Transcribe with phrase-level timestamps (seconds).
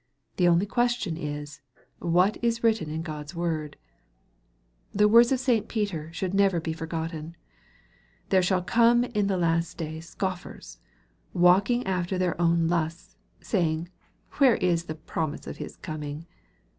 [0.37, 1.61] The only question is,"
[1.99, 3.77] what is written in God's word?"
[4.95, 5.67] The words of St.
[5.67, 7.35] Peter should never be forgotten:"
[8.29, 10.79] There shall come in the last days scoffers,
[11.33, 13.89] walking after their own lusts, saying,
[14.39, 16.25] Where is the promise of His corning